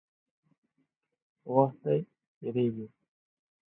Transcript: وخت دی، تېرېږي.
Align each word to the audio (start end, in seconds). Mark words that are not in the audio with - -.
وخت 1.53 1.77
دی، 1.83 1.99
تېرېږي. 2.39 2.85